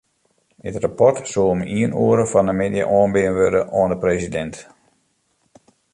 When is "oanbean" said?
2.97-3.37